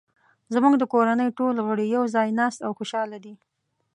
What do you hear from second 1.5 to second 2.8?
غړي یو ځای ناست او